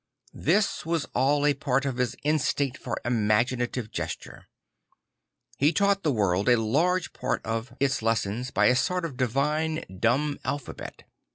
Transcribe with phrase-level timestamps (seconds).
[0.33, 4.45] This was all a part of his instinct for imagina ti ve gesture.
[5.59, 7.69] He taught the world a large part of lID St.
[7.69, 7.77] Francis of
[8.17, 11.03] Assisi its Jesson by a sort of divine dumb alphabet.